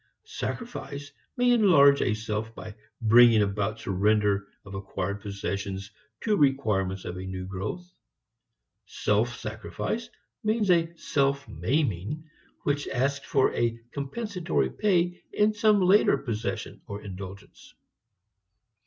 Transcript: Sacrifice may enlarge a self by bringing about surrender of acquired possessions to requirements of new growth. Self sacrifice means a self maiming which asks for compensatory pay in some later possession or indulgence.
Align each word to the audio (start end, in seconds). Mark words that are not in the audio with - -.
Sacrifice 0.25 1.11
may 1.37 1.51
enlarge 1.51 2.01
a 2.01 2.15
self 2.15 2.55
by 2.55 2.73
bringing 3.01 3.43
about 3.43 3.79
surrender 3.79 4.47
of 4.65 4.73
acquired 4.73 5.21
possessions 5.21 5.91
to 6.21 6.35
requirements 6.35 7.05
of 7.05 7.17
new 7.17 7.45
growth. 7.45 7.87
Self 8.87 9.37
sacrifice 9.37 10.09
means 10.43 10.71
a 10.71 10.91
self 10.97 11.47
maiming 11.47 12.27
which 12.63 12.87
asks 12.87 13.27
for 13.27 13.53
compensatory 13.91 14.71
pay 14.71 15.21
in 15.33 15.53
some 15.53 15.79
later 15.81 16.17
possession 16.17 16.81
or 16.87 17.03
indulgence. 17.03 17.75